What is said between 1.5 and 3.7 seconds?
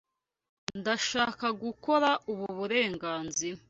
gukora ubu burenganzira.